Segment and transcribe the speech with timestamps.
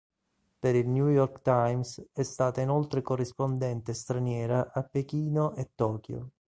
[0.57, 6.31] Per il New York Times è stata inoltre corrispondente straniera a Pechino e Tokyo.